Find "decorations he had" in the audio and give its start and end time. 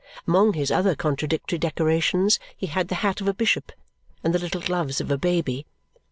1.59-2.87